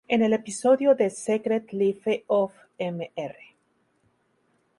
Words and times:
En 0.07 0.23
el 0.23 0.33
episodio 0.33 0.95
"The 0.97 1.11
Secret 1.11 1.71
Life 1.73 2.23
of 2.25 2.53
Mr. 2.79 3.35